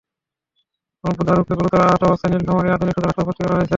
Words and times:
বুধারুকে 1.03 1.53
গুরুতর 1.59 1.81
আহত 1.85 2.01
অবস্থায় 2.03 2.31
নীলফামারী 2.33 2.69
আধুনিক 2.69 2.95
সদর 2.95 3.07
হাসপাতালে 3.09 3.27
ভর্তি 3.27 3.41
করা 3.43 3.55
হয়েছে। 3.57 3.69